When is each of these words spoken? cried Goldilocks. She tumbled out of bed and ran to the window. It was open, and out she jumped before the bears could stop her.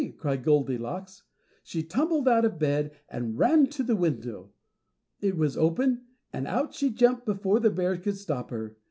cried 0.17 0.43
Goldilocks. 0.43 1.21
She 1.61 1.83
tumbled 1.83 2.27
out 2.27 2.43
of 2.43 2.57
bed 2.57 2.89
and 3.07 3.37
ran 3.37 3.67
to 3.67 3.83
the 3.83 3.95
window. 3.95 4.49
It 5.19 5.37
was 5.37 5.55
open, 5.55 6.07
and 6.33 6.47
out 6.47 6.73
she 6.73 6.89
jumped 6.89 7.23
before 7.27 7.59
the 7.59 7.69
bears 7.69 7.99
could 7.99 8.17
stop 8.17 8.49
her. 8.49 8.77